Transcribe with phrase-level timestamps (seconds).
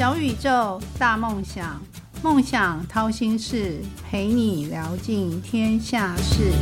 [0.00, 1.78] 小宇宙，大梦想，
[2.22, 6.52] 梦想掏心事，陪你聊尽天下事。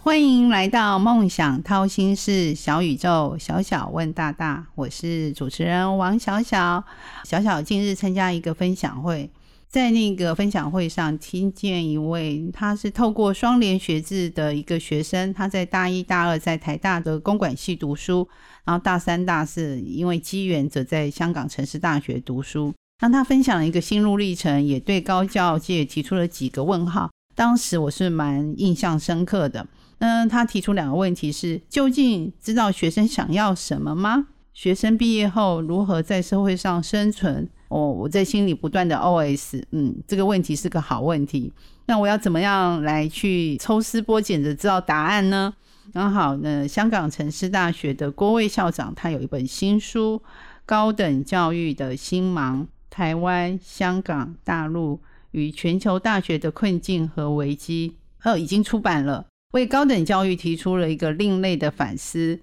[0.00, 6.84] 欢迎来到梦想掏心事小宇宙，小小问大大，我是主持人王小小。
[7.24, 9.28] 小小近日参加一个分享会，
[9.70, 18.26] 在那个分享会上，听见一位他是透过双联学制的一个学生，他在大一、大二在台大的公管系读书，
[18.64, 22.72] 然后大三、大四因为机缘则在香港城市大学读书。
[23.00, 27.10] 让他分享了一个心路历程，也对高教界提出了几个问号。
[27.36, 29.64] 当时我是蛮印象深刻的。
[29.98, 34.28] 嗯，他提出两个问题是：究竟知道学生想要什么吗？
[34.52, 37.48] 学生毕业后如何在社会上生存？
[37.68, 41.52] 哦，我在心里不断的 OS，嗯，这个问题是个好问题。
[41.86, 45.54] 那我要怎么样来去抽丝剥茧的知道答案呢？
[45.92, 50.22] 刚好呢，香港城市大学的郭卫校长他有一本新书
[50.66, 59.26] 《高等教育的新盲：台湾、香港、大陆与全球大学的困境和危机》，呃，已经出版了。
[59.52, 62.38] 为高等教育提出了一个另类的反思，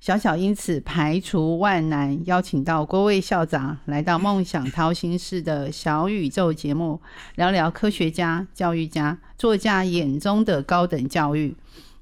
[0.00, 7.00] 小小因此排除万难，邀请到郭卫校长来到《梦想掏心事》的小宇宙节目，
[7.34, 11.54] 聊聊科学家、教育家、作家眼中的高等教育。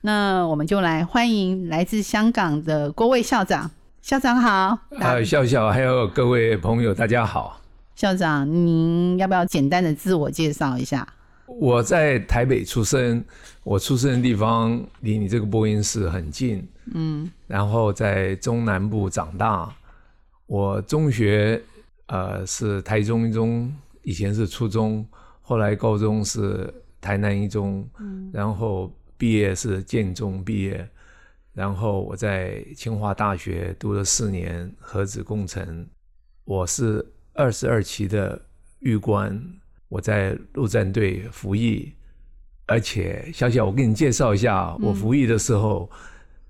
[0.03, 3.71] 那我们就来欢迎来自香港的郭卫校长。
[4.03, 7.61] 校长好，啊，笑笑，还有各位朋友，大家好。
[7.97, 11.09] 校长，您要不要简单的自我介绍一下？
[11.47, 13.25] 我在台北出生，
[13.65, 19.75] 我出生的地方离你这个播音室很近，嗯，然后在中南部长大。
[20.47, 21.61] 我中学
[22.07, 25.07] 呃是台中一中，以前是初中，
[25.43, 30.89] 后来高中是台南一中，嗯，然后毕业是建中毕业，
[31.53, 35.87] 然后我在清华大学读了四年核子工程，
[36.45, 38.41] 我是二十二期的
[38.79, 39.43] 预官。
[39.89, 41.93] 我在陆战队服役，
[42.67, 45.89] 而且小小，我给你介绍一下，我服役的时候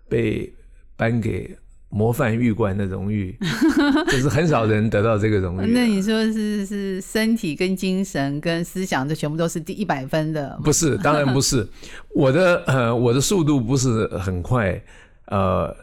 [0.08, 0.52] 被
[0.96, 1.56] 颁给
[1.88, 3.36] 模范狱官的荣誉，
[4.10, 5.70] 就是很少人得到这个荣誉。
[5.72, 10.58] 那你说是是身体跟精神跟思想，这全部都是第一百分的？
[10.64, 11.66] 不是，当然不是。
[12.10, 14.82] 我的呃，我的速度不是很快，
[15.26, 15.74] 呃，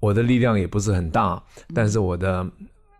[0.00, 1.42] 我的力量也不是很大，
[1.72, 2.46] 但是我的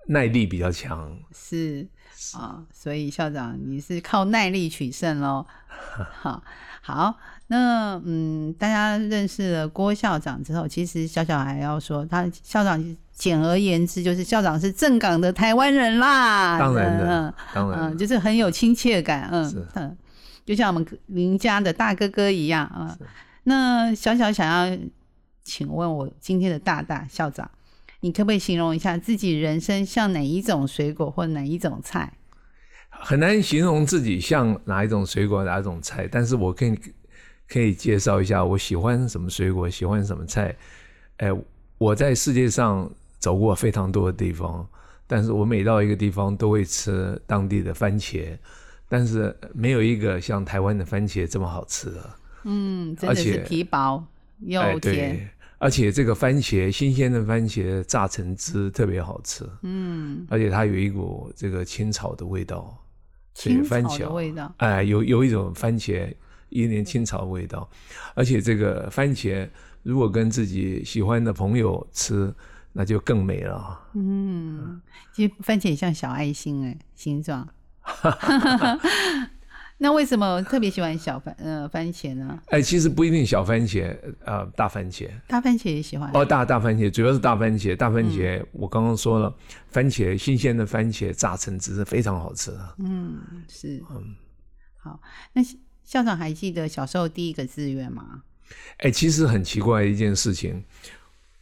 [0.06, 1.14] 耐力比较强。
[1.34, 1.86] 是。
[2.34, 5.44] 啊，所以校长你是靠耐力取胜喽。
[6.20, 6.42] 好，
[6.80, 7.18] 好，
[7.52, 12.82] 那嗯，大家认识了郭校长之后，其实小小还要说，他校长
[13.12, 16.58] 简而言之就是校长是正港的台湾人啦。
[16.58, 19.28] 当然的，当然，就是很有亲切感。
[19.30, 19.94] 嗯嗯，
[20.46, 22.96] 就像我们邻家的大哥哥一样啊。
[23.42, 24.78] 那小小想要
[25.44, 27.50] 请问我今天的大大校长，
[28.00, 32.14] 你可不可以形容一下自己人生像哪一种水果或哪一种菜？
[32.88, 36.74] 很难形容自己像哪一种水果哪一种菜，但是我可以
[37.52, 40.56] 可以介绍一下我喜欢什么水果，喜欢什么菜。
[41.18, 41.28] 哎，
[41.76, 44.66] 我在世界上走过非常多的地方，
[45.06, 48.38] 但是我每到一个地方都会吃当地的番茄，
[48.88, 52.10] 但是没有一个像台湾的番茄这么好吃的。
[52.44, 54.02] 嗯，真的是皮薄
[54.38, 59.44] 又甜，而且这个番茄新鲜的番茄榨成汁特别好吃。
[59.60, 62.78] 嗯，而且它有一股这个青草的味道。
[63.34, 66.12] 青番茄味道，哎，有有一种番茄
[66.52, 67.68] 一点青草味道，
[68.14, 69.48] 而且这个番茄
[69.82, 72.32] 如果跟自己喜欢的朋友吃，
[72.72, 73.80] 那就更美了。
[73.94, 74.80] 嗯，
[75.12, 77.48] 其实番茄像小爱心哎，形状。
[79.78, 82.38] 那为什么特别喜欢小番呃番茄呢？
[82.50, 86.08] 哎，其实不一定小番茄，呃，大番茄，大番茄也喜欢。
[86.14, 89.34] 哦，大大番茄主要是大番茄，大番茄我刚刚说了，
[89.70, 92.74] 番茄新鲜的番茄榨成汁是非常好吃的。
[92.78, 93.18] 嗯，
[93.48, 94.14] 是，嗯，
[94.76, 95.00] 好。
[95.32, 95.42] 那
[95.84, 98.22] 校长还记得小时候第一个志愿吗？
[98.78, 100.62] 哎，其实很奇怪一件事情，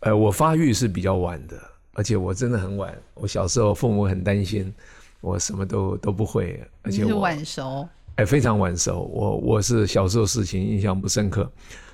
[0.00, 1.60] 呃，我发育是比较晚的，
[1.92, 2.96] 而且我真的很晚。
[3.14, 4.72] 我小时候父母很担心
[5.20, 7.88] 我什么都都不会，而且我晚熟。
[8.16, 9.02] 哎，非常晚熟。
[9.02, 11.50] 我我是小时候事情印象不深刻，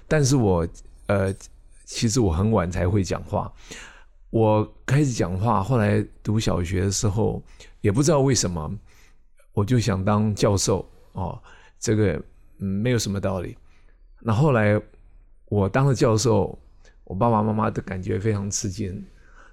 [0.08, 0.66] 但是我
[1.06, 1.34] 呃，
[1.84, 3.52] 其实我很晚才会讲话。
[4.30, 7.42] 我开始讲话，后来读小学的时候，
[7.80, 8.70] 也不知道为什么，
[9.52, 11.40] 我就想当教授哦。
[11.78, 12.20] 这个
[12.58, 13.56] 没有什么道理。
[14.20, 14.80] 那后来
[15.46, 16.58] 我当了教授，
[17.04, 19.04] 我爸爸妈妈的感觉非常吃惊，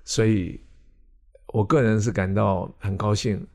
[0.04, 0.60] 所以
[1.48, 3.46] 我个人是感到很高兴。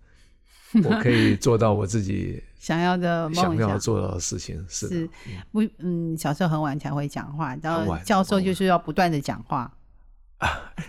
[0.84, 3.78] 我可以做到我自己 想要的梦想要。
[3.78, 4.62] 做到的事情。
[4.68, 5.10] 是的是
[5.50, 9.72] 不，嗯，小时候很晚才会讲话，然后教授就是要不断的讲话，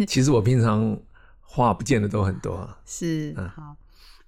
[0.06, 1.00] 其实我平常
[1.40, 2.70] 话不见得都很多。
[2.86, 3.78] 是嗯好。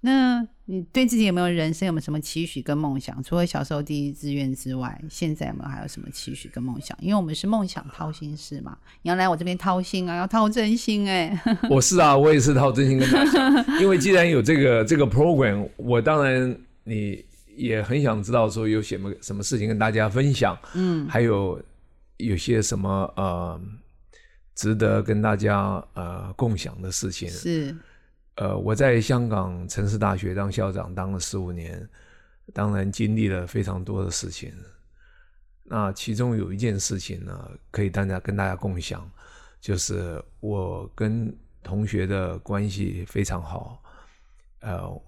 [0.00, 3.22] 那你对自己有没有人生有没有什么期许跟梦想？
[3.22, 6.96] 除了小时候第一志愿之外，现在有没有还有什么期许跟梦想？
[7.02, 11.38] 因为我们是梦想掏心事嘛，你要来我这边掏心啊，要掏真心哎、
[11.68, 13.30] 我是啊，我也是掏真心跟大家
[13.62, 17.22] 讲，因为既然有这个这个 program，我当然你
[17.54, 21.62] 也很想知道说有什么什么事情跟大家分享，嗯，还有
[22.16, 23.60] 有些什么呃
[24.54, 27.28] 值得跟大家呃共享的事情。
[27.28, 27.76] 是
[28.36, 31.86] 呃，我在香港城市大学当校长当了十五年，
[32.54, 34.54] 当然经历了非常多的事情。
[35.64, 39.08] 那其中有一件事情呢，可以大家跟大家共享，
[39.60, 43.82] 就是我跟同学的关系非常好。
[44.60, 45.02] 呃，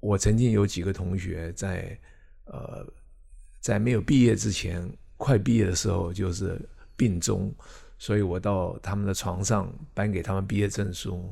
[0.00, 1.98] 我曾经有几个同学在
[2.44, 2.86] 呃
[3.60, 6.60] 在没有毕业之前，快毕业的时候就是
[6.96, 7.52] 病中，
[7.98, 11.28] 所以我到他们的床上颁给他们毕业证书。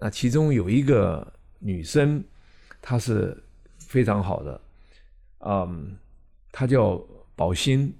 [0.00, 2.22] 那其中有一个女生，
[2.82, 3.36] 她是
[3.78, 4.60] 非常好的，
[5.40, 5.96] 嗯，
[6.52, 7.02] 她叫
[7.34, 7.94] 宝欣，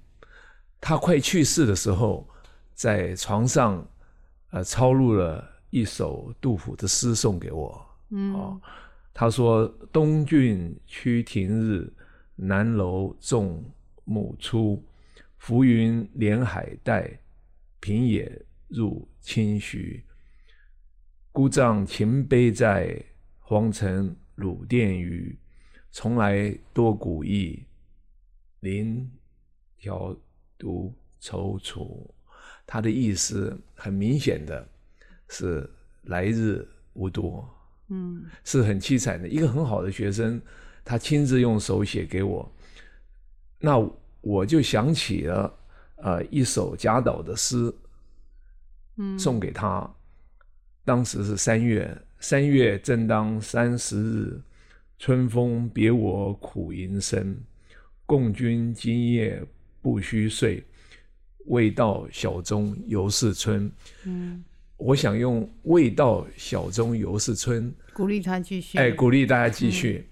[0.79, 2.27] 她快去世的时候，
[2.73, 3.85] 在床上，
[4.51, 7.85] 呃，抄录了一首杜甫的诗送给我。
[8.09, 8.61] 嗯哦，
[9.13, 11.91] 她说：“东郡曲庭日，
[12.35, 13.63] 南楼众
[14.05, 14.83] 暮初。
[15.39, 17.19] 浮云连海带，
[17.79, 20.03] 平野入清徐。
[21.37, 22.99] 孤杖擎杯在，
[23.37, 25.37] 荒城鲁殿宇。
[25.91, 27.63] 从来多古意，
[28.61, 29.07] 临
[29.77, 30.17] 条
[30.57, 30.91] 独
[31.21, 32.09] 踌躇。
[32.65, 34.67] 他的意思很明显的
[35.29, 35.69] 是
[36.05, 37.47] 来日无多，
[37.89, 39.27] 嗯是很凄惨的。
[39.27, 40.41] 一个很好的学生，
[40.83, 42.51] 他亲自用手写给我，
[43.59, 43.77] 那
[44.21, 45.55] 我就想起了
[45.97, 47.71] 呃一首贾岛的诗，
[48.95, 49.87] 嗯，送给他。
[50.87, 54.41] 当时是三月，三月正当三十日，
[54.97, 57.37] 春风别我苦吟声。
[58.05, 59.43] 共君今夜
[59.81, 60.63] 不须睡，
[61.47, 63.69] 未到晓钟犹是春。
[64.05, 64.41] 嗯，
[64.77, 70.07] 我想用“未到晓钟犹是春鼓励他继”，续，哎，鼓励大家继续。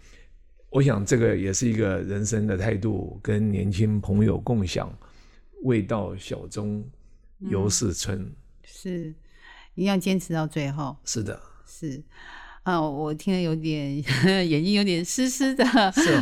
[0.70, 4.94] 我想这个也是一个人生的态度，跟年轻朋友共享。
[5.64, 6.86] 未到晓钟
[7.40, 8.30] 犹是春，
[8.66, 9.14] 是
[9.76, 12.02] 一定要坚持到最后，是的，是。
[12.64, 13.96] 啊，我听了有点
[14.50, 15.64] 眼睛有点湿湿的，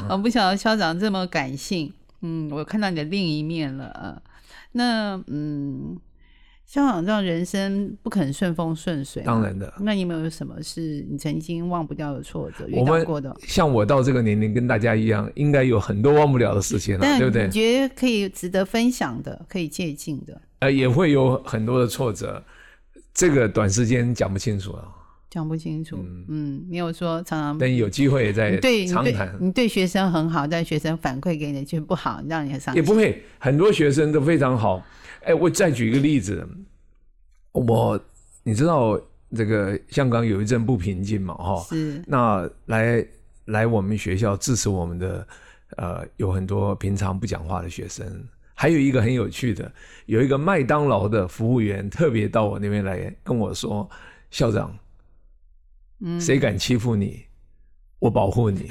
[0.10, 3.88] 我不晓得校长这么感性，嗯，我看到你的另一面了。
[3.90, 4.22] 呃
[4.76, 5.96] 那嗯，
[6.66, 9.42] 校长知道人生不可能顺风顺水，当。
[9.42, 9.72] 然的。
[9.80, 13.34] 那你有没有什么是你曾经忘不掉的挫折，遇到过的？
[13.48, 17.52] 像我到这个年龄，跟大家一样，应该有很多忘不了的事情了，但对不对你？
[17.52, 22.44] 觉得可以值得分享的，可以借鉴的，呃，也会有很多的挫折，
[23.14, 24.88] 这个短时间讲不清楚了。
[25.30, 25.98] 讲不清楚。
[26.28, 29.38] 嗯，没有说常常等有机会再你对你对长谈。
[29.42, 32.84] 你对学生很好，但学生反馈给你却不好，让你很伤心。
[32.84, 34.86] 也不会，很多学生都非常好。
[35.24, 36.48] 哎，我再举一个例子，
[37.52, 38.00] 我
[38.44, 39.00] 你知道
[39.36, 43.04] 这个香港有一阵不平静嘛，哈、是那来
[43.46, 45.28] 来我们学校支持我们的，
[45.78, 48.06] 呃，有很多平常不讲话的学生，
[48.54, 49.72] 还有一个很有趣的，
[50.06, 53.90] 有一个麦当劳的服务员特别到我那边来跟我说
[54.32, 54.76] ：“校长，
[56.02, 57.26] 嗯，谁敢欺负你，
[58.00, 58.70] 我保护你。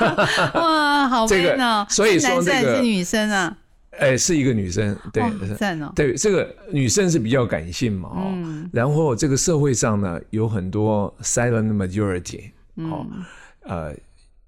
[0.54, 1.86] 哇，好这个！
[1.88, 3.58] 所以说这个生还是女生啊？”
[3.98, 5.92] 哎，是一个女生，对，哇是赞哦。
[5.94, 13.24] 对，这个女生是比较感性嘛，哦，嗯然后这个社会上呢有很多 silent majority，哦，嗯
[13.64, 13.94] 呃，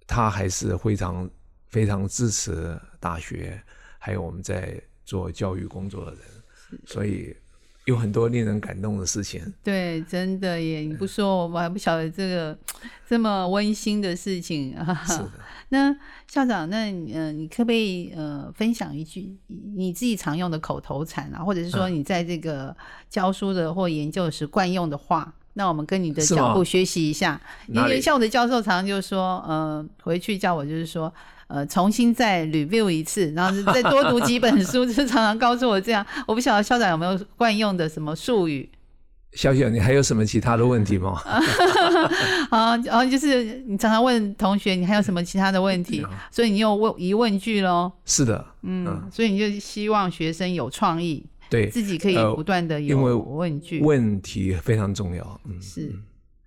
[0.06, 1.28] 她还是非常
[1.68, 3.62] 非常支持大学，
[4.04, 6.20] 还有我们在做教育工作的人，
[6.84, 7.34] 所以
[7.86, 9.40] 有很多令人感动的事情。
[9.62, 10.80] 对，真的耶！
[10.80, 12.58] 你不说，我还不晓得这个
[13.08, 14.94] 这么温馨的事情啊。
[15.08, 15.30] 是的，
[15.70, 15.90] 那
[16.28, 19.34] 校长，那呃，你可不可以呃分享一句
[19.74, 22.76] 你自己常用的口头禅啊，或者是说嗯你在这个
[23.08, 25.32] 教书的或研究时惯用的话？
[25.54, 27.40] 那我们跟你的脚步学习一下。
[27.68, 31.10] 因哪像我的教授常常就说，呃，回去叫我就是说，
[31.46, 36.04] 呃，重新再 review 一次，然后再多读几本书，就是常常告诉我这样。
[36.26, 38.68] 我不晓得校长有没有惯用的什么术语？
[39.32, 41.20] 小小，你还有什么其他的问题吗？
[42.50, 46.06] 啊，然后就是你常常问同学，你还有什么其他的问题？
[46.30, 47.90] 所以你有问疑问句喽。
[48.04, 53.80] 是的，嗯，所以你就希望学生有创意，对，自己可以呃不断的有因为问句。
[53.80, 55.40] 问题非常重要。
[55.46, 55.92] 嗯，是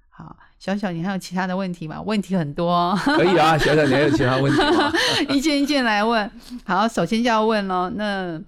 [0.09, 2.01] 好，小小，你还有其他的问题吗？
[2.01, 4.91] 问题很多、哦，可以啊， 小小，你还有其他问题吗？
[5.29, 6.29] 一件一件来问。
[6.65, 8.41] 好，首先就要问喽，那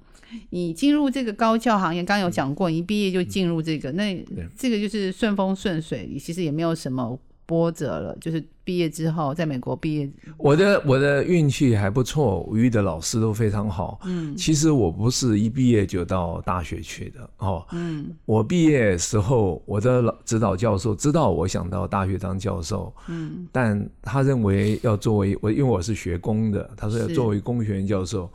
[0.49, 4.25] 你进入这个高教行业，刚刚有讲过，你一毕业就进入这个，那
[4.57, 7.17] 这个就是顺风顺水，其实也没有什么
[7.49, 8.15] 波折了。
[8.21, 13.99] 就是毕业之后，在美国毕业，我的我的运气还不错，我遇的老师都非常好。
[14.05, 17.65] 嗯，其实我不是一毕业就到大学去的哦。
[17.71, 22.93] 嗯，我毕业时候，我的老指导教授知道我想到大学当教授。
[23.07, 28.31] 嗯，但他认为要作为我，因为我是学工的，他说要作为工学院教授。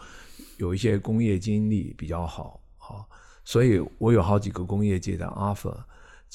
[0.56, 3.04] 有一些工业经历比较好，好，
[3.44, 5.75] 所以我有好几个工业界的 offer，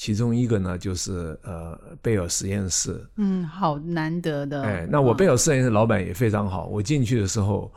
[0.00, 7.70] 其中一个呢就是呃贝尔实验室，嗯，好难得的，哎，那我贝尔实验室老板也非常好，我进去的时候，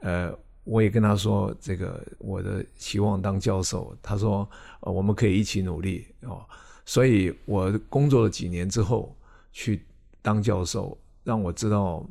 [0.00, 0.30] 呃，
[0.64, 4.46] 我也跟他说这个我的期望当教授，他说
[4.80, 6.44] 呃我们可以一起努力哦，
[6.84, 9.16] 所以我工作了几年之后
[9.50, 9.82] 去
[10.20, 12.06] 当教授，让我知道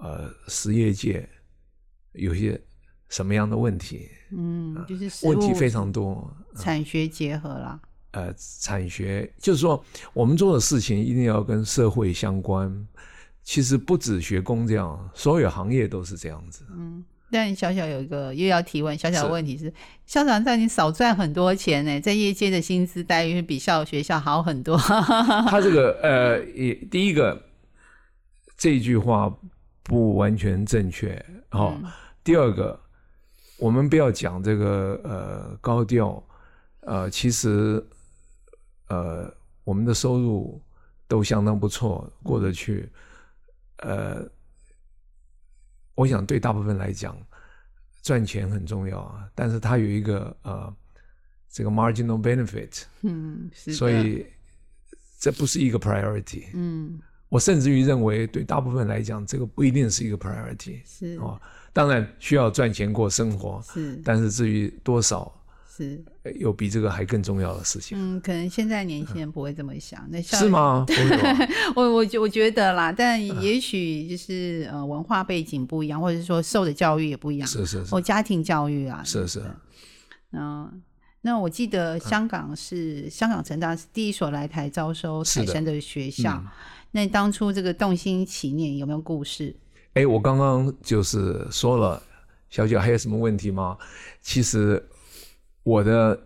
[0.00, 1.28] 呃实业界
[2.10, 2.60] 有些。
[3.08, 4.08] 什么样的问题？
[4.32, 7.80] 嗯，就是问题非常多，产学结合啦。
[8.16, 12.86] 呃，产学就是说，我们做的事情一定要跟社会相关。
[13.42, 16.64] 其实不止学工这样，所有行业都是这样子。
[16.70, 19.70] 嗯，但小小有一个又要提问，小小的问题是，
[20.06, 24.78] 校长在你少赚很多钱呢，在业界的薪资待遇比校学校好很多。
[24.78, 27.40] 他这个呃，也第一个
[28.56, 29.30] 这句话
[29.82, 31.78] 不完全正确哦。
[32.24, 32.80] 第二个。
[33.58, 36.22] 我们不要讲这个呃高调，
[36.80, 37.82] 呃，其实
[38.88, 39.32] 呃
[39.64, 40.62] 我们的收入
[41.08, 42.88] 都相当不错，过得去。
[43.78, 44.26] 呃，
[45.94, 47.16] 我想对大部分来讲，
[48.02, 50.74] 赚钱很重要啊，但是它有一个呃
[51.50, 54.26] 这个 marginal benefit，嗯，所以
[55.20, 56.46] 这不是一个 priority。
[56.54, 60.80] 嗯，我甚至于认为对大部分来讲，这个不一定是一个 priority。
[60.86, 61.38] 是啊。
[61.72, 65.35] 当然需要赚钱过生活，是，但是至于多少，
[65.76, 66.02] 是
[66.38, 67.98] 有比这个还更重要的事情。
[68.00, 70.86] 嗯，可能现在年轻人不会这么想，那是吗？
[71.76, 79.42] 我我我觉得啦，但也许就是呃文化背景不一样，或者是说受的教育也不一样，是是是，或家庭教育啊，是是。
[80.32, 80.82] 嗯，
[81.20, 86.42] 那我记得香港是香港城大是第一所来台招收台生的学校，
[86.92, 89.54] 那当初这个动心起念有没有故事？
[89.94, 92.02] 哎，我刚刚就是说了，
[92.50, 93.76] 小姐还有什么问题吗？
[94.20, 94.82] 其实
[95.66, 96.16] 我的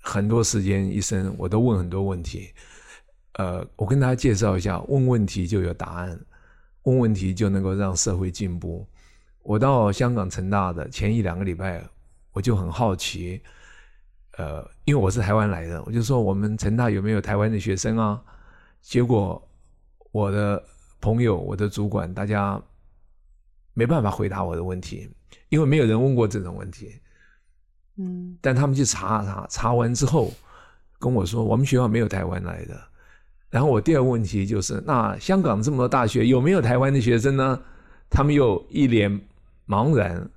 [0.00, 2.48] 很多时间一生，我都问很多问题。
[3.34, 6.18] 呃，我跟大家介绍一下，问问题就有答案，
[6.84, 8.88] 问问题就能够让社会进步。
[9.42, 11.86] 我到香港城大的前一两个礼拜，
[12.32, 13.42] 我就很好奇，
[14.38, 18.24] 呃，因为我是台湾来的，我就说我们城大有没有台湾的学生啊？
[18.80, 19.46] 结果
[20.12, 20.64] 我的
[20.98, 22.58] 朋友、我的主管，大家。
[23.74, 25.08] 没办法回答我的问题，
[25.48, 26.92] 因为没有人问过这种问题。
[27.96, 30.32] 嗯，但他们去查查查完之后，
[30.98, 32.80] 跟我说我们学校没有台湾来的。
[33.50, 37.60] 然后我第二个问题就是，那香港这么多大学有没有台湾的学生呢？
[38.08, 39.20] 他们又一脸
[39.66, 40.30] 茫然。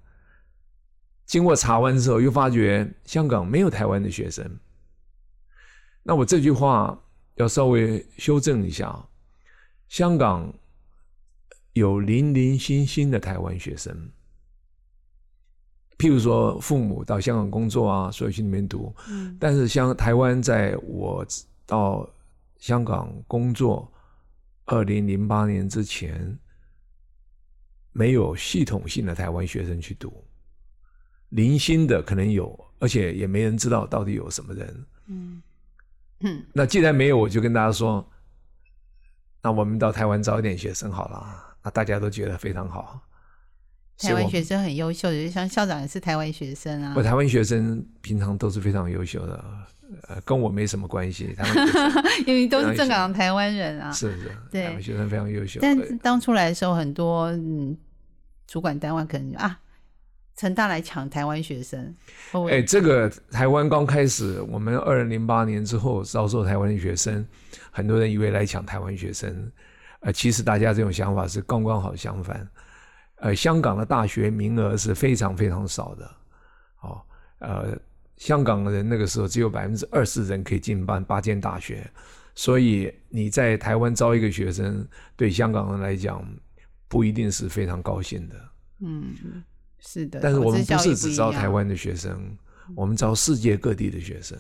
[1.26, 4.60] 经过查完之后，又发觉香港没有台湾的学生。
[6.04, 7.02] 那我这句话
[7.36, 9.08] 要稍微修正一下，
[9.90, 10.54] 香港。
[11.74, 14.10] 有零零星星的台湾学生，
[15.98, 18.94] 譬如说父母到香港工作啊，所以去那边读。
[19.08, 21.26] 嗯，但是像台湾，在我
[21.66, 22.10] 到
[22.58, 23.92] 香港工作
[24.66, 26.38] 二零零八年之前，
[27.92, 30.24] 没有系统性的台湾学生去读，
[31.30, 34.86] 零星的可能有，而且也没人知道到底有什么人。
[35.08, 35.42] 嗯
[36.22, 38.06] 嗯，那既然没有，我就跟大家说，
[39.42, 41.56] 那我们到台湾招一点学生好了。
[41.64, 43.02] 那大家都觉得非常好。
[43.98, 46.94] 台湾学生很优秀，就像校长也是台湾学生啊。
[46.98, 49.44] 我台湾学生平常都是非常优秀的，
[50.10, 51.34] 呃，跟我没什么关系。
[52.28, 53.90] 因为都是正港台湾人啊。
[53.92, 55.60] 是是，台湾学生非常优秀。
[55.62, 57.76] 但当初来的时候，很多嗯，
[58.48, 59.58] 主管单位可能啊，
[60.36, 61.96] 成大来抢台湾学生。
[62.50, 67.26] 哎，这个台湾刚开始，我们二零零八年之后招收台湾的学生，
[67.72, 69.50] 很多人以为来抢台湾学生。
[70.02, 72.46] 呃，其实大家这种想法是刚刚好相反。
[73.18, 76.16] 呃，香港的大学名额是非常非常少的，
[76.82, 77.02] 哦，
[77.40, 77.80] 呃，
[78.18, 81.90] 香港人那个时候只有百分之二十人可以进办八间大学，
[82.36, 86.26] 所以你在台湾招一个学生，对香港人来讲
[86.88, 88.36] 不一定是非常高兴的。
[88.80, 89.16] 嗯，
[89.80, 90.20] 是的。
[90.22, 92.38] 但是我们不是只招台湾的学生，
[92.76, 94.38] 我们招世界各地的学生。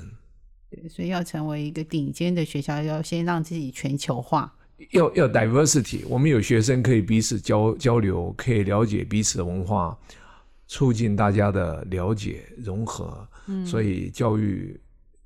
[0.69, 4.53] 对，所以要成为一个顶尖的学校，要先让自己全球化。
[4.91, 9.97] 要要 diversity，我们有学生可以彼此交交流，可以了解彼此的文化，
[10.67, 13.27] 促进大家的了解融合。
[13.47, 14.79] 嗯，所以教育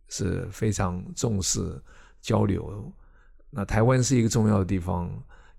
[0.08, 1.82] 是非常重视
[2.22, 2.92] 交流。
[3.50, 5.12] 那台湾是一个重要的地方，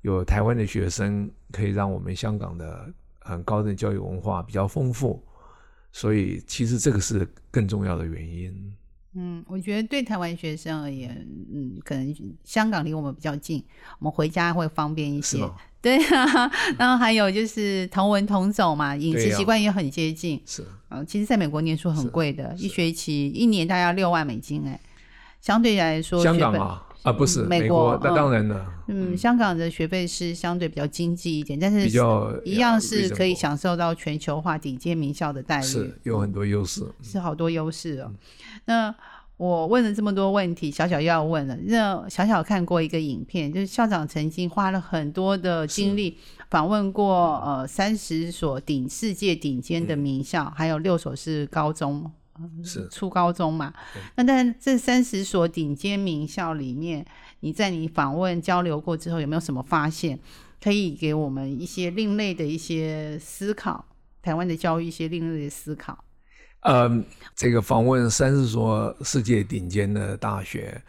[0.03, 5.25] 有台湾的学生可以让我们香港的很高等教育文化比较丰富。
[5.93, 8.73] 所以其实这个是更重要的原因。
[9.15, 12.15] 嗯，我觉得对台湾学生而言，嗯，可能
[12.45, 13.63] 香港离我们比较近，
[13.99, 15.39] 我们回家会方便一些。
[15.83, 20.41] 对啊， 然后还有就是同文同种嘛，饮食习惯也很接近。
[20.47, 24.79] 是，嗯，其实在美国念书很贵的，一学期一年大概要六万美金哎，
[25.41, 26.87] 相对来说，香港啊。
[27.03, 28.67] 啊，不是美国，那当然了。
[28.89, 38.13] 嗯，香港的学费是相对比较经济一点，但是比较一样是可以享受到全球化顶尖名校的待遇，是有很多优势，是好多优势哦。
[38.67, 38.95] 那
[39.37, 41.57] 我问了这么多问题，小小又要问了。
[41.65, 46.19] 那小小看过一个影片，就是校长曾经花了很多的精力
[46.51, 52.11] 访问过呃三十所顶世界顶尖的名校，还有六所是高中。
[52.65, 53.73] 是初高中嘛？
[54.17, 57.07] 那但这三十所顶尖名校里面，
[57.41, 60.19] 你在你访问交流过之后，有没有什么发现，
[60.63, 63.85] 可以给我们一些另类的一些思考？
[64.23, 66.05] 台湾的教育一些另类的思考。
[66.61, 67.03] 呃，
[67.35, 70.83] 这个访问三十所世界顶尖的大学，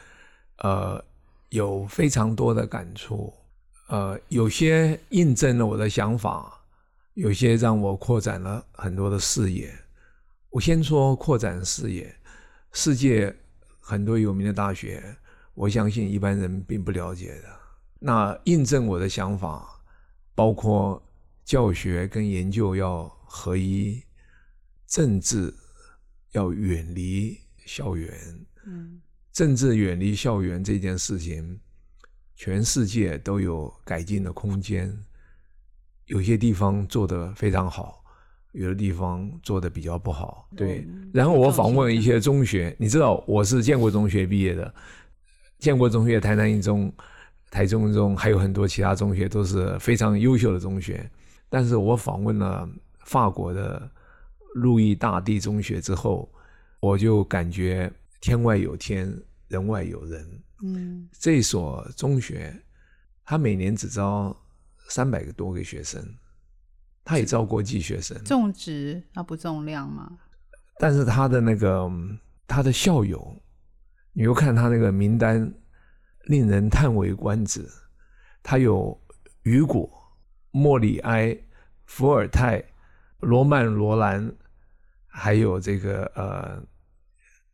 [0.57, 1.01] 呃，
[1.49, 3.33] 有非常多的感触。
[3.87, 6.59] 呃，有些印证了我的想法，
[7.13, 9.73] 有些让我扩展了很多的视野。
[10.51, 12.13] 我先说扩展视野，
[12.73, 13.33] 世界
[13.79, 15.01] 很多有名的大学，
[15.53, 17.47] 我相信一般人并不了解的。
[17.99, 19.81] 那印证我的想法，
[20.35, 21.01] 包括
[21.45, 24.03] 教学跟研究要合一，
[24.87, 25.53] 政治
[26.31, 28.45] 要远离校园。
[28.65, 31.61] 嗯，政治远离校园这件事情，
[32.35, 35.05] 全世界都有改进的空间，
[36.07, 38.00] 有些地方做得非常好。
[38.53, 40.85] 有的地方做的比较不好，对。
[41.13, 44.73] 然后我访问一些中学，你知道我是建国中学毕业的，
[45.57, 46.91] 建国中学、台南一中、
[47.49, 51.09] 台中一中，还有很多其他中学都是非常优秀的中学。
[51.49, 52.67] 但是我访问了
[53.05, 53.89] 法国的
[54.55, 56.29] 路易大帝中学之后，
[56.81, 59.13] 我就感觉天外有天，
[59.47, 60.43] 人外有人。
[60.63, 62.53] 嗯，这所中学，
[63.23, 64.35] 他每年只招
[64.89, 66.01] 三百个多个学生。
[67.03, 70.11] 他也招国际学生，重质那不重量吗？
[70.79, 71.89] 但是他的那个
[72.47, 73.35] 他的校友，
[74.13, 75.51] 你又看他那个名单，
[76.25, 77.67] 令人叹为观止。
[78.43, 78.99] 他有
[79.43, 79.89] 雨果、
[80.51, 81.37] 莫里埃、
[81.85, 82.63] 伏尔泰、
[83.19, 84.31] 罗曼罗兰，
[85.07, 86.63] 还有这个呃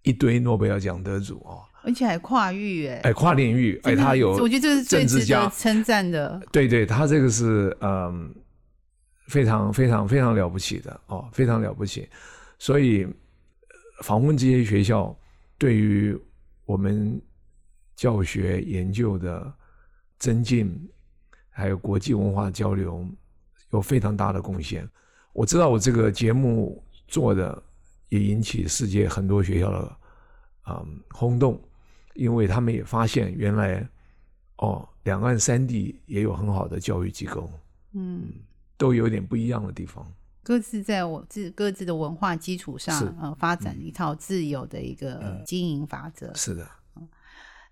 [0.04, 6.42] 一堆诺贝尔奖得主哦，而且还跨域哎，哎跨领域哎，他有，我觉得这是最值得称赞的。
[6.52, 8.34] 对对，他这个是嗯。
[9.28, 12.10] 非常非常非常了不起的哦，非常了不起。
[12.60, 13.08] 所以
[14.04, 15.16] 访问这些学校，
[15.58, 16.18] 对于
[16.66, 17.22] 我们
[17.96, 19.54] 教学研究的
[20.18, 20.90] 增进，
[21.50, 23.08] 还有国际文化交流，
[23.72, 24.88] 有非常大的贡献。
[25.34, 27.62] 我知道我这个节目做的
[28.10, 29.98] 也引起世界很多学校的
[30.70, 31.62] 嗯轰动，
[32.16, 33.88] 因为他们也发现原来
[34.58, 37.50] 哦，两岸三地也有很好的教育机构。
[37.94, 38.32] 嗯。
[38.78, 40.06] 都有点不一样的地方，
[40.44, 46.32] 各自在我自各自的文化基础上，呃，发展一套自有的一个经营法则。
[46.36, 46.66] 是的，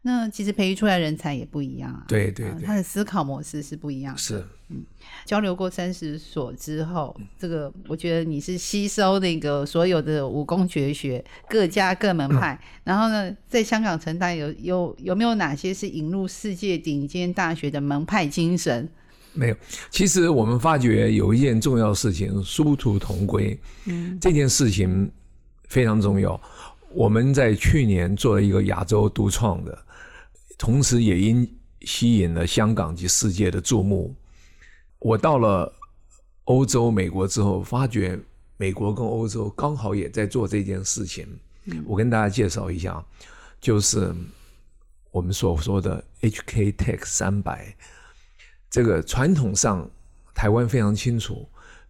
[0.02, 2.06] 那其实培育出来人才也不一样啊。
[2.08, 4.16] 对对，他的思考模式是不一样。
[4.18, 4.84] 是，嗯，
[5.26, 18.90] 交流过三十所之后，这个我觉得你是吸收那个所有的武功绝学，各家各门派，然后呢，在香港城大有有有没有哪些是引入世界顶尖大学的门派精神？
[19.36, 19.58] 没有，
[19.92, 23.60] 其实我们发觉有一件重要事情，殊途同归。
[23.86, 25.12] 嗯，这件事情
[25.68, 26.40] 非常重要。
[26.92, 29.78] 我们在去年做了一个亚洲独创的，
[30.58, 31.46] 同时也因
[31.82, 34.16] 吸引了香港及世界的注目。
[35.00, 35.72] 我到了
[36.46, 38.18] 欧洲、美国之后，发觉
[38.56, 41.28] 美国跟欧洲刚好也在做这件事情。
[41.66, 43.04] 嗯我跟大家介绍一下，
[43.60, 44.16] 就是
[45.12, 47.76] 我们所说的 HK Tech 三百。
[48.76, 49.90] 这个传统上，
[50.34, 51.48] 台湾非常清楚，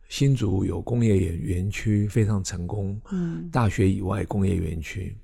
[0.07, 3.01] 新竹有工业园园区非常成功。
[3.09, 5.17] 嗯，大学以外工业园区，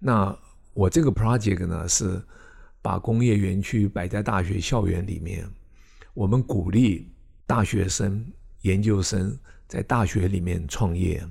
[0.00, 0.36] 那
[0.74, 2.20] 我这个 project 呢是
[2.82, 5.48] 把工业园区摆在大学校园里面，
[6.14, 7.08] 我们鼓励
[7.46, 8.26] 大学生、
[8.62, 11.24] 研究生在大学里面创业。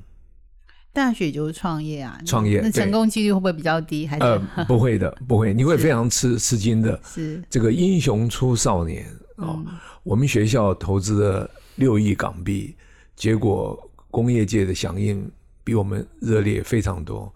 [0.97, 4.07] 大学就是创业啊，创业那成功几率会不会比较低？
[4.07, 6.99] 还是、呃，不会的， 不会，你会非常吃吃惊的。
[7.05, 9.05] 是这个英雄出少年
[9.35, 9.63] 哦，
[10.01, 12.75] 我们学校投资了六亿港币，
[13.15, 13.79] 结果
[14.09, 15.29] 工业界的响应
[15.63, 17.31] 比我们热烈非常多，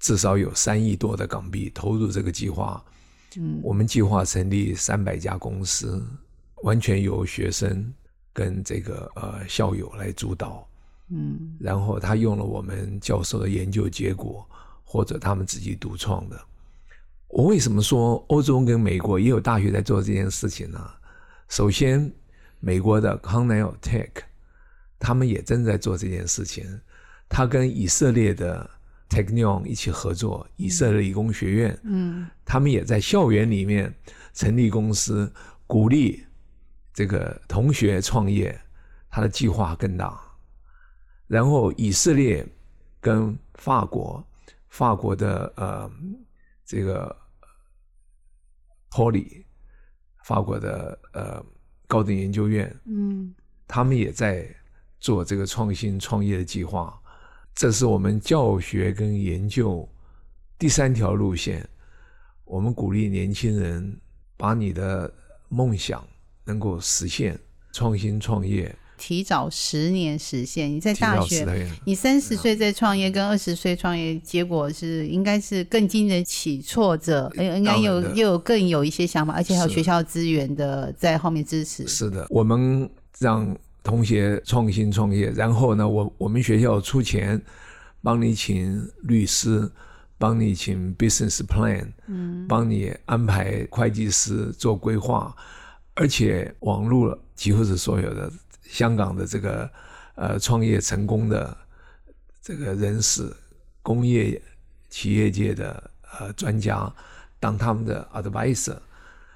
[0.00, 2.84] 至少有三亿多的港币投入这个计划。
[3.36, 6.04] 嗯，我们计划成立三百家公司，
[6.64, 7.94] 完全由学生
[8.32, 10.67] 跟这个呃校友来主导。
[11.10, 14.48] 嗯，然后他用了我们教授的研究结果，
[14.84, 16.38] 或者他们自己独创的。
[17.28, 20.78] 我为什么说欧洲跟美国也有大学在做这件事情呢？
[21.48, 22.12] 首先，
[22.60, 24.10] 美国的 Cornell Tech，
[24.98, 26.64] 他们也正在做这件事情。
[27.28, 28.68] 他跟以色列的
[29.08, 33.94] Technion 一起合作，以色列理工学院，嗯，他们也在校园里面
[34.34, 35.30] 成立公司，
[35.66, 36.24] 鼓励
[36.92, 38.58] 这个同学创业。
[39.10, 40.20] 他的计划更大。
[41.28, 42.44] 然后以色列
[43.00, 44.26] 跟法国，
[44.68, 45.90] 法国的呃
[46.64, 47.14] 这个
[48.90, 49.44] Poly，
[50.24, 51.44] 法国的呃
[51.86, 53.32] 高等研究院，嗯，
[53.66, 54.48] 他们也在
[54.98, 57.00] 做这个创新创业的计划。
[57.54, 59.86] 这是我们教学跟研究
[60.58, 61.68] 第三条路线。
[62.44, 64.00] 我们鼓励年轻人
[64.36, 65.12] 把你的
[65.48, 66.02] 梦想
[66.44, 67.38] 能够实现，
[67.72, 68.74] 创新创业。
[68.98, 70.70] 提早十年实现。
[70.70, 81.86] 你在大学你三十岁在创业，跟二十岁创业，结果是应该是更经得起挫折，呃应该有又有更有一些想法，而且还有学校资源的在后面支持。
[81.86, 82.86] 是的，我们
[83.18, 87.40] 让同学创新创业，然后呢，我我们学校出钱
[88.02, 89.70] 帮你请律师，
[90.18, 95.34] 帮你请 business plan，嗯，帮你安排会计师做规划，
[95.94, 98.30] 而且网络几乎是所有的
[98.68, 99.68] 香港的这个
[100.14, 101.56] 呃创业成功的
[102.40, 103.28] 这个人士，
[103.82, 104.40] 工业
[104.88, 106.92] 企业界的呃专家
[107.40, 108.76] 当他们的 advisor。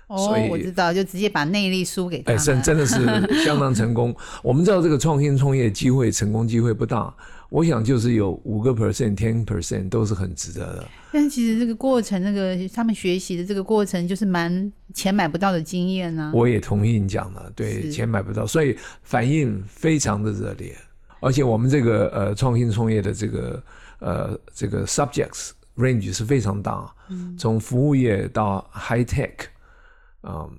[0.08, 2.96] 所哦以，我知道，就直接把内力输给他哎，真真的是
[3.42, 4.14] 相当成功。
[4.44, 7.14] 我们知道这个创新创业机会成功机会不大，
[7.52, 10.88] 我想就是有五个 percent、ten percent 都是很值得的。
[11.12, 16.32] 但其实这个过程，那个他们学习的这个过程，就是蛮钱买不到的经验啊。
[16.34, 20.74] 我也同意你讲的，对，钱买不到，所以反应非常的热烈。
[21.20, 23.62] 而且我们这个呃创新创业的这个
[23.98, 26.90] 呃这个 subjects range 是非常大，
[27.38, 29.34] 从服务业到 high tech，
[30.22, 30.50] 嗯、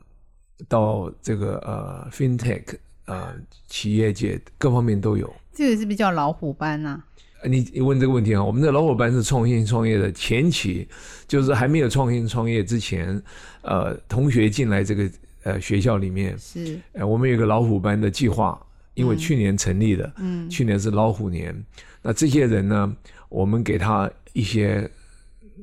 [0.70, 2.64] 到这个呃 fintech，
[3.06, 3.36] 呃
[3.68, 5.34] 企业界各方面都有。
[5.54, 7.06] 这个是不是叫老虎班啊？
[7.44, 10.88] 呃你你问这个问题啊，我们的老伙伴是创新创业的前期，
[11.28, 13.22] 就是还没有创新创业之前，
[13.64, 15.12] 呃，同学进来这个
[15.44, 18.58] 呃学校里面，是呃，我们有一个老虎班的计划，
[18.94, 21.54] 因为去年成立的，嗯去年是老虎年，
[22.02, 22.96] 那这些人呢，
[23.28, 24.90] 我们给他一些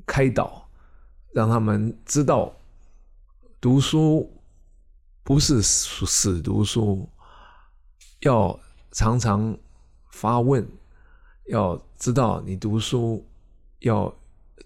[0.04, 0.68] 开导，
[1.32, 2.54] 让他们知道
[3.58, 4.30] 读书
[5.22, 7.08] 不是死死读书，
[8.20, 8.58] 要
[8.92, 9.56] 常常
[10.10, 10.66] 发问，
[11.46, 13.24] 要知道你读书
[13.80, 14.12] 要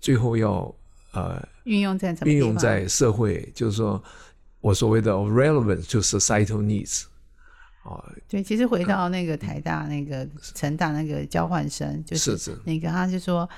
[0.01, 0.75] 最后要
[1.13, 2.39] 呃运用在什么运？
[2.39, 4.03] 用在社会，就是说
[4.61, 7.05] 我所谓的 relevant 就是 societal needs
[7.85, 13.49] 啊，对，其实回到那个台大那个成大那个交换生，就是那个他就说，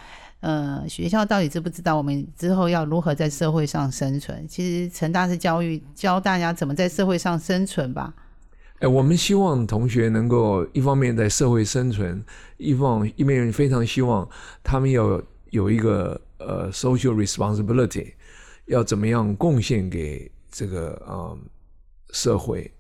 [0.41, 4.47] 呃，学校到底知不知道我们之后要如何在社会上生存？
[4.49, 8.13] 其实成大是教育教大家怎么在社会上生存吧。
[8.79, 12.23] 哎，我们希望同学能够一方面在社会生存，
[12.59, 14.29] 一方一面非常希望
[14.63, 18.13] 他们要有一个呃 social responsibility，
[18.67, 21.39] 要怎么样贡献给这个呃
[22.11, 22.71] 社会。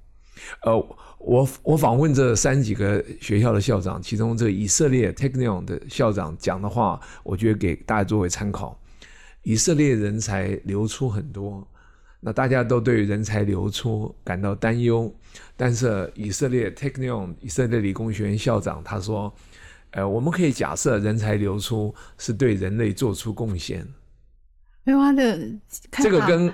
[0.65, 0.77] 呃，
[1.19, 8.79] 我我访问这三几个学校的校长，其中这以色列 Technion 的校长讲的话，我觉得给大家作为参考。
[9.45, 11.67] 以色列人才流出很多，
[12.21, 15.11] 那大家都对人才流出感到担忧。
[15.57, 19.35] 但是以色列 Technion 以色列理工学院校长他说
[19.93, 23.87] ：“呃，我们可以假设人才流出是对人类做出贡献。
[24.85, 25.39] 没有他的
[25.91, 26.53] 看这个跟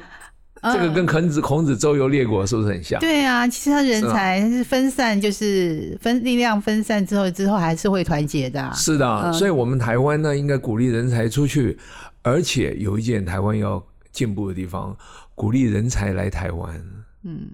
[0.63, 3.01] 嗯这个跟孔子孔子周游列国是不是很像？
[3.01, 8.73] 对啊，其实他人才是分散，就是分力量分散之后，之后还是会团结的、啊。
[8.73, 11.77] 是的，嗯所以我们台湾呢，应该鼓励人才出去，
[12.23, 14.97] 而且有一件台湾要进步的地方，
[15.35, 16.81] 鼓励人才来台湾。
[17.25, 17.51] 嗯，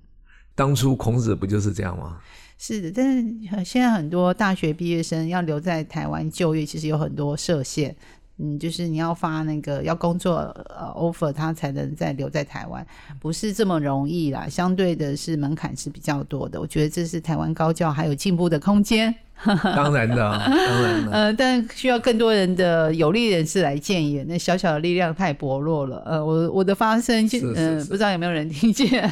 [0.58, 2.18] 当初孔子不就是这样吗？
[2.58, 7.94] 是的，但是现在很多大学毕业生要留在台湾就业，其实有很多设限。
[8.38, 10.36] 嗯，就是你要发那个要工作
[10.68, 12.86] 呃 offer，他才能再留在台湾，
[13.18, 14.46] 不是这么容易啦。
[14.48, 19.14] 相对的是门槛是比较多的，我觉得这是台湾高教还有进步的空间。
[19.44, 21.12] 当然的，当然的。
[21.12, 26.02] 呃，但需要更多人的有力人士来建言，那小小的力量太薄弱了。
[26.04, 27.24] 呃，我我的发声，
[27.54, 29.08] 嗯，不知道有没有人听见？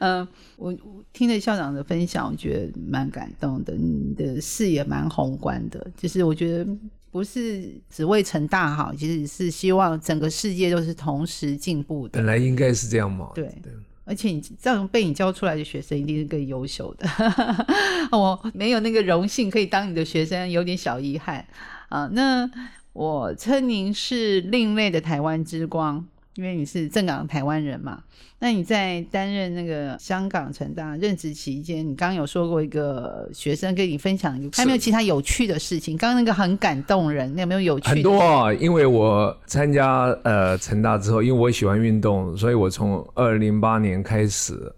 [0.00, 0.74] 嗯，我
[1.12, 3.72] 听了校长的分享，我觉得蛮感动的。
[3.74, 6.66] 你的视野蛮宏观的，就是我觉得
[7.10, 12.18] 不是只为成大好，其实是希望整个世界都是同时进步的。
[12.18, 13.30] 本来应该是这样嘛。
[13.34, 13.72] 对对。
[14.04, 17.08] 而且你这样被你教出来的学生一定是更优秀的，
[18.10, 21.46] 我没有那个荣幸可以当你的学生，有点小遗憾
[21.90, 22.08] 啊。
[22.12, 22.50] 那
[22.92, 26.04] 我称您是另类的台湾之光。
[26.36, 28.02] 因为你是正港台湾人嘛，
[28.38, 35.96] 那你在担任那个香港成大任职期间，你刚刚有说过一个学生跟你分享，还没有其他有趣的事情？
[35.96, 37.88] 刚刚那个很感动人，有没有有趣？
[37.88, 44.72] 很多啊，因为我参加呃成大之后，因为我喜欢运动，所以我从二零零八年开始，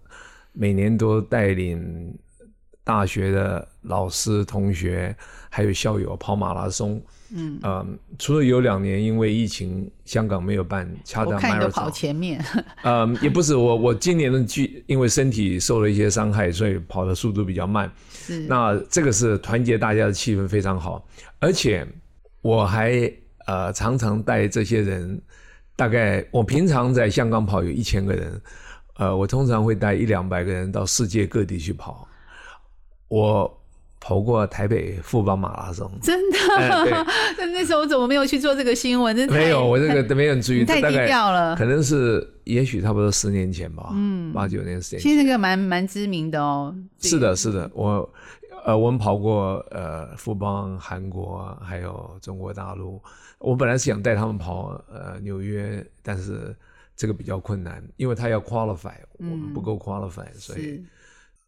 [0.53, 2.17] 每年都带领
[2.83, 5.15] 大学的老师、同学
[5.49, 6.99] 还有校友跑马拉松。
[7.35, 12.39] 嗯除了有两年因为疫情香港没有办恰当马拉松，跑前面。
[12.83, 17.91] 嗯，也不是我，我今年的剧因为身体受了一些伤害，所以跑的速度比较慢。
[18.11, 21.03] 是，那这个是团结大家的气氛非常好，
[21.39, 21.87] 而且
[22.41, 23.11] 我还
[23.47, 25.19] 呃常常带这些人，
[25.75, 28.41] 大概我平常在香港跑有一千个人，
[28.97, 32.07] 呃，我通常会带一两百个人到世界各地去跑，
[33.07, 33.59] 我。
[34.05, 36.37] 跑过台北富邦马拉松，真的？
[37.39, 39.15] 那那时候怎么没有去做这个新闻？
[39.29, 41.55] 没有，我这个都没人注意，太低调了。
[41.55, 44.99] 可能是，也许差不多十年前吧，嗯，八九年时间。
[44.99, 46.75] 其实那个蛮蛮知名的哦。
[46.99, 48.07] 是的，是的，我
[48.65, 53.01] 呃，我们跑过呃富邦、韩国还有中国大陆。
[53.39, 56.53] 我本来是想带他们跑呃纽约，但是
[56.93, 60.83] 这个比较困难，因为他要 qualify，我们不够 qualify，所以。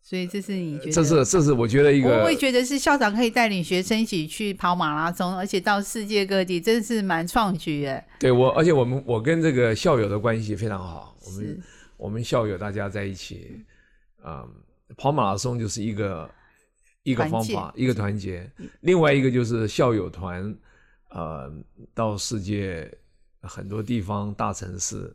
[0.07, 0.91] 所以这是你觉得？
[0.91, 8.05] 这是这是我觉得一个，我会觉得是校长可以带领学生一起去跑马拉松，而且到世界各地，真是蛮创举耶。
[8.19, 11.17] 对我，而且我们我跟这个校友的关系非常好。
[11.25, 11.63] 我们
[11.97, 13.65] 我们校友大家在一起，
[14.23, 14.47] 嗯，
[14.95, 16.29] 跑马拉松就是一个
[17.01, 18.47] 一个方法，一个团结。
[18.81, 20.55] 另外一个就是校友团，
[21.09, 21.51] 呃，
[21.95, 22.95] 到世界
[23.41, 25.11] 很多地方大城市，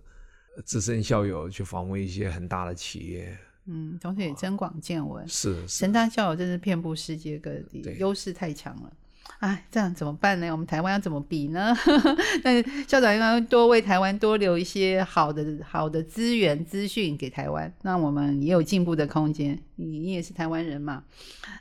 [0.65, 3.39] 资深校友去访问一些很大的企业。
[3.67, 5.27] 嗯，同时也增广见闻。
[5.29, 8.93] 是，神大校友真是遍布世界各地，优势太强了。
[9.39, 10.51] 哎，这样怎么办呢？
[10.51, 11.75] 我们台湾要怎么比呢？
[12.43, 19.59] 那校长应该多为台湾多留一些好的好的资源资讯给台湾，那我们也有进步的空间。
[19.77, 21.05] 你你也是台湾人嘛？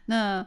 [0.05, 0.45] 那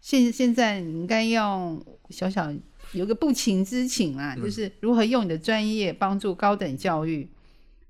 [0.00, 2.52] 现现在你应该用小小
[2.92, 7.28] 有个不情之请啊，就是如何用你的专业帮助高等教育。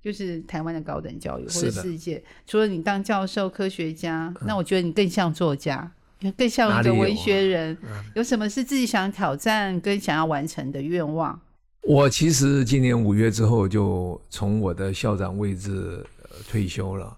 [0.03, 5.93] 就是台湾的高等教育或者世界，除了你当教授、科学家，那我觉得你更像作家，
[6.37, 7.79] 更像一个文学人。
[8.17, 11.41] 有什么是自己想挑战跟想要完成的愿望？
[11.83, 16.05] 我其实今年五月之后就从我的校长位置
[16.49, 17.17] 退休了。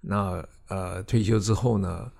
[0.00, 2.10] 那呃，退休之后呢，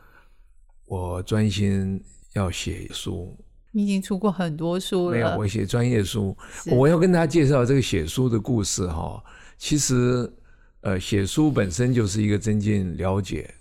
[0.87, 2.01] 我专心
[2.35, 3.37] 要写书。
[3.73, 5.17] 你已经出过很多书了。
[5.17, 6.37] 没有，我写专业书。
[6.71, 9.21] 我要跟大家介绍这个写书的故事哈。
[9.59, 10.31] 其实，
[10.83, 13.53] 呃，写书本身就是一个增进了解、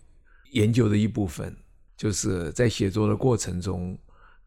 [0.52, 1.56] 研究的一部分。
[1.98, 3.98] 就是在写作的过程中，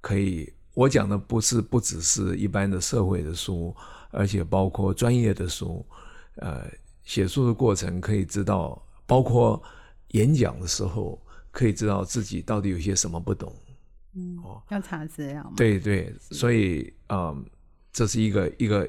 [0.02, 3.74] 可以我讲的不是不只是一般的社会的书，
[4.10, 5.84] 而且包括专业的书。
[6.36, 6.70] 呃，
[7.04, 9.60] 写书的过程可以知道，包括
[10.08, 11.18] 演讲的时候，
[11.50, 13.50] 可以知道自己到底有些什么不懂。
[14.14, 15.52] 嗯，哦，要查资料。
[15.56, 17.44] 对对，所以，嗯，
[17.90, 18.88] 这是一个一个。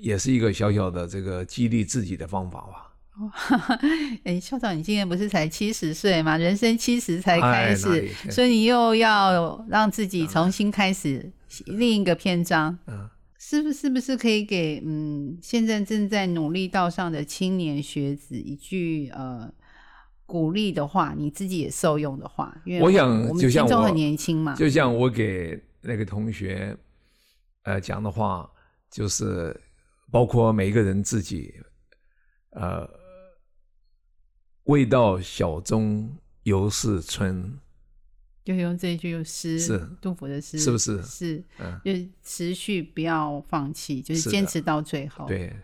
[0.00, 2.82] 也是一个小小的这个激励自己的方法吧。
[4.24, 6.36] 哎，校长，你今年不是才七十岁吗？
[6.36, 11.32] 人生七十才开始，所以你又要让自己重新开始
[11.64, 12.78] 另一个篇章。
[12.86, 19.50] 嗯，是不是不是可以给嗯现在正在努力道上的青年学子一句呃
[20.26, 21.14] 鼓励的话？
[21.16, 22.54] 你自己也受用的话？
[22.66, 26.76] 因为我想，我们听众很年轻嘛，就像我给那个同学
[27.62, 28.46] 呃讲的话，
[28.90, 29.58] 就是。
[30.10, 31.54] 包括每一个人自己，
[32.50, 32.88] 呃，
[34.64, 37.58] 未到小中犹是春，
[38.44, 39.78] 就用这一句诗，是。
[40.00, 41.02] 杜甫的诗，是不是？
[41.02, 41.92] 是，嗯，就
[42.22, 45.26] 持续不要放弃，就是坚持到最后。
[45.26, 45.54] 对，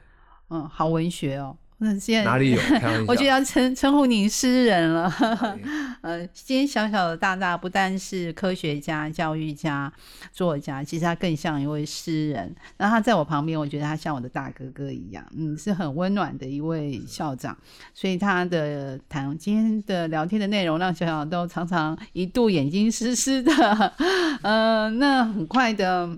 [0.49, 1.57] 嗯，好文学哦。
[1.85, 2.61] 那现在哪里有？
[3.09, 5.13] 我觉得要称称呼您诗人了。
[6.01, 9.93] 呃，今天小小的大大不但是科学家、教育家、
[10.33, 12.55] 作家，其实他更像一位诗人。
[12.79, 17.57] 那他在我旁边，我觉得他像我的大哥哥一样，嗯，是很温暖的一位校长。
[17.93, 23.53] 所以他的谈今天的聊天的内容，让小小都常常一度眼睛湿湿的。
[24.43, 26.17] 呃，那很快的。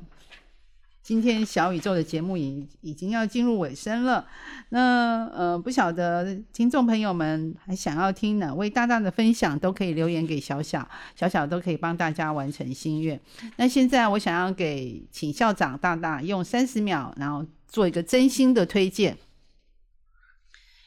[1.05, 4.27] 今天小宇宙的节目已已经要进入尾声了，
[4.71, 13.21] 那呃不晓得听众朋友们还想要听哪位大大的分享，都可以留言给小小，小小都可以帮大家完成心愿。
[13.57, 19.19] 那现在我想要给请校长大大用三十秒，然后做一个真心的推荐。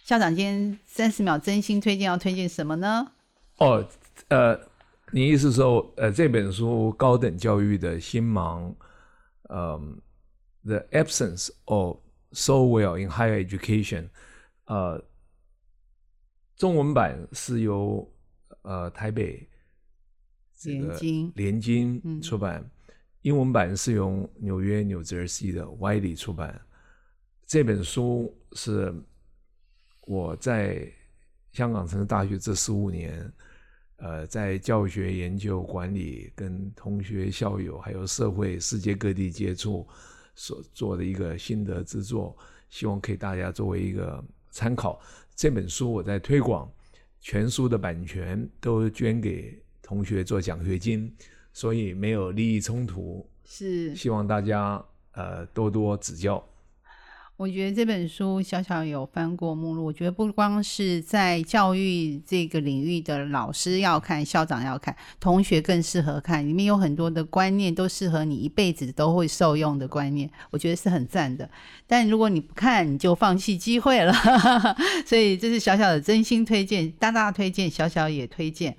[0.03, 3.12] 校长今天三十秒真心推荐要推荐什么呢？
[3.58, 3.88] 哦，
[4.30, 4.60] 呃，
[5.12, 8.63] 你意思说呃这本书《高等教育的新盲》，
[9.49, 10.01] 嗯。
[10.67, 11.99] The absence of
[12.34, 14.10] so well in higher education，
[14.65, 15.01] 呃，
[16.58, 18.06] 中文版是由
[18.63, 19.47] 呃台北
[20.65, 22.69] 联经联经出版，
[23.21, 26.60] 英文版是由纽约 New Jersey 的 Wiley 出版。
[27.45, 28.93] 这本书是
[30.01, 30.91] 我在
[31.53, 33.32] 香港城市大学这十五年，
[33.95, 39.88] 呃，在教学、研究、管理、跟同学、校友还有社会、世界各地接触。
[40.38, 42.38] 所做的一个心得之作，
[42.69, 45.02] 希望可以大家作为一个参考。
[45.36, 46.71] 这本书我在推广，
[47.19, 51.13] 全书的版权都捐给同学做奖学金，
[51.52, 53.28] 所以没有利益冲突。
[53.43, 54.82] 是，希望大家
[55.13, 56.41] 呃多多指教。
[57.38, 66.43] 我觉得这本书小小有翻过目录，我觉得不光是在教育这个领域的老师要看，校长要看，同学更适合看。
[66.43, 71.47] 里面有很多的观念都适合你一辈子都会受用的观念，我觉得是很赞的。
[71.86, 74.12] 但如果你不看，你就放弃机会了。
[75.06, 78.76] 所以这是小小的真心推荐，大大推荐，小小也推荐。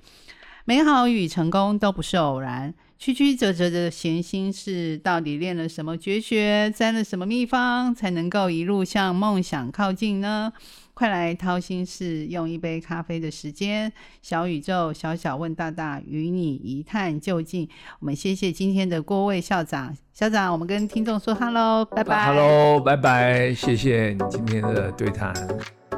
[0.65, 2.73] 美好与成功都不是偶然。
[2.99, 10.51] 曲曲折折的闲心事，到底练了什么绝学，沾了什么秘方，才能够一路向梦想靠近呢？
[10.93, 13.89] 快来掏心事，用一杯咖啡的时间，
[14.21, 17.69] 小宇宙小小问大大，与你一探究竟。
[18.01, 22.25] 我们谢谢今天的郭卫校长，校长，我们跟听众说 hello，拜拜。
[22.25, 25.33] hello，拜拜，谢谢你今天的对谈。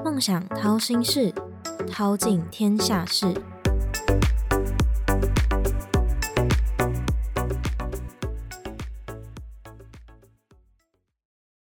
[0.05, 1.33] 梦想掏心事，
[1.89, 3.25] 掏尽天下事。